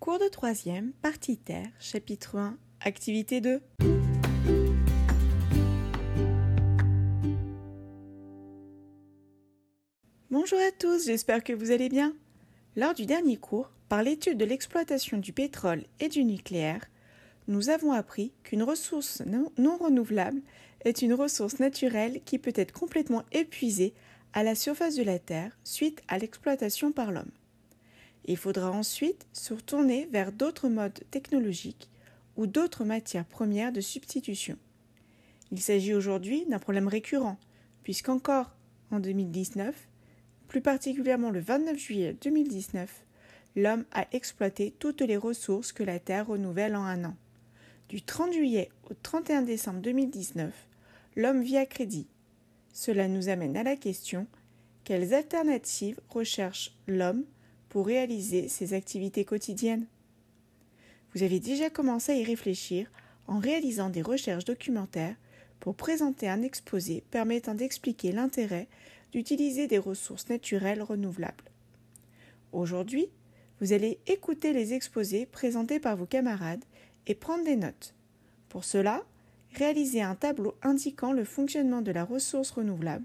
[0.00, 3.60] Cours de troisième, partie terre, chapitre 1, activité 2.
[10.30, 12.14] Bonjour à tous, j'espère que vous allez bien.
[12.76, 16.86] Lors du dernier cours, par l'étude de l'exploitation du pétrole et du nucléaire,
[17.46, 20.40] nous avons appris qu'une ressource non, non, renouvelable
[20.86, 23.92] est une ressource naturelle qui peut être complètement épuisée
[24.32, 27.32] à la surface de la Terre suite à l'exploitation par l'homme.
[28.24, 31.88] Il faudra ensuite se retourner vers d'autres modes technologiques
[32.36, 34.56] ou d'autres matières premières de substitution.
[35.52, 37.38] Il s'agit aujourd'hui d'un problème récurrent,
[37.82, 38.54] puisqu'encore
[38.90, 39.74] en 2019,
[40.48, 43.04] plus particulièrement le 29 juillet 2019,
[43.56, 47.16] l'homme a exploité toutes les ressources que la Terre renouvelle en un an.
[47.88, 50.52] Du 30 juillet au 31 décembre 2019,
[51.16, 52.06] l'homme vit à crédit.
[52.72, 54.26] Cela nous amène à la question
[54.84, 57.24] quelles alternatives recherche l'homme
[57.70, 59.86] pour réaliser ses activités quotidiennes
[61.14, 62.90] Vous avez déjà commencé à y réfléchir
[63.26, 65.16] en réalisant des recherches documentaires
[65.60, 68.68] pour présenter un exposé permettant d'expliquer l'intérêt
[69.12, 71.50] d'utiliser des ressources naturelles renouvelables.
[72.52, 73.08] Aujourd'hui,
[73.60, 76.64] vous allez écouter les exposés présentés par vos camarades
[77.06, 77.94] et prendre des notes.
[78.48, 79.04] Pour cela,
[79.54, 83.04] réalisez un tableau indiquant le fonctionnement de la ressource renouvelable,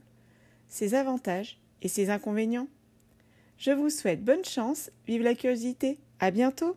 [0.70, 2.68] ses avantages et ses inconvénients.
[3.58, 6.76] Je vous souhaite bonne chance, vive la curiosité, à bientôt